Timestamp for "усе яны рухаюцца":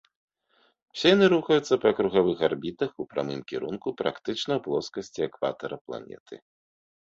0.95-1.73